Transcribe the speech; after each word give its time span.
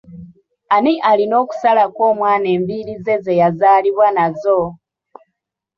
Ani 0.75 0.93
alina 1.09 1.35
okusalako 1.43 2.01
omwana 2.11 2.47
enviiri 2.55 2.93
ze 3.05 3.33
yazaalibwa 3.41 4.07
nazo? 4.15 4.59